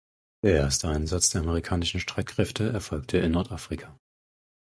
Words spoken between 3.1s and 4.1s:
in Nordafrika.